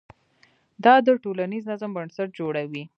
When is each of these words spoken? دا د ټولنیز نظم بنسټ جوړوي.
دا 0.83 0.93
د 1.05 1.07
ټولنیز 1.23 1.63
نظم 1.71 1.91
بنسټ 1.97 2.29
جوړوي. 2.39 2.83